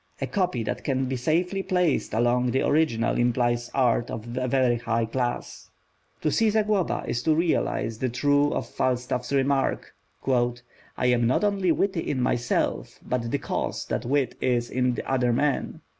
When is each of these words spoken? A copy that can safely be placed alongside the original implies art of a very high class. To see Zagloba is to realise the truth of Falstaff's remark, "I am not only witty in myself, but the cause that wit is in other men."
A 0.19 0.25
copy 0.25 0.63
that 0.63 0.83
can 0.83 1.15
safely 1.15 1.61
be 1.61 1.67
placed 1.67 2.11
alongside 2.15 2.53
the 2.53 2.63
original 2.65 3.19
implies 3.19 3.69
art 3.75 4.09
of 4.09 4.35
a 4.35 4.47
very 4.47 4.77
high 4.77 5.05
class. 5.05 5.69
To 6.21 6.31
see 6.31 6.49
Zagloba 6.49 7.03
is 7.07 7.21
to 7.21 7.35
realise 7.35 7.99
the 7.99 8.09
truth 8.09 8.53
of 8.53 8.67
Falstaff's 8.67 9.31
remark, 9.31 9.93
"I 10.97 11.05
am 11.05 11.27
not 11.27 11.43
only 11.43 11.71
witty 11.71 11.99
in 12.09 12.19
myself, 12.19 12.97
but 13.05 13.29
the 13.29 13.37
cause 13.37 13.85
that 13.89 14.03
wit 14.03 14.35
is 14.41 14.71
in 14.71 14.97
other 15.05 15.31
men." 15.31 15.81